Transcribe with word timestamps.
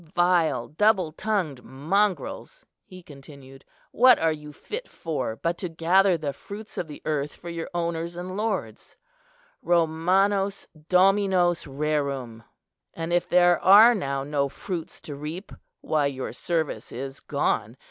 "Vile 0.15 0.69
double 0.69 1.11
tongued 1.11 1.63
mongrels," 1.63 2.65
he 2.87 3.03
continued, 3.03 3.63
"what 3.91 4.17
are 4.17 4.31
you 4.31 4.51
fit 4.51 4.89
for 4.89 5.35
but 5.35 5.59
to 5.59 5.69
gather 5.69 6.17
the 6.17 6.33
fruits 6.33 6.75
of 6.75 6.87
the 6.87 7.03
earth 7.05 7.35
for 7.35 7.49
your 7.51 7.69
owners 7.75 8.15
and 8.15 8.35
lords, 8.35 8.97
'Romanos 9.61 10.65
dominos 10.89 11.67
rerum'? 11.67 12.41
And 12.95 13.13
if 13.13 13.29
there 13.29 13.59
are 13.63 13.93
now 13.93 14.23
no 14.23 14.49
fruits 14.49 15.01
to 15.01 15.13
reap, 15.13 15.51
why 15.81 16.07
your 16.07 16.33
service 16.33 16.91
is 16.91 17.19
gone. 17.19 17.77